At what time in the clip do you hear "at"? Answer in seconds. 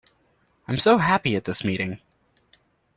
1.35-1.43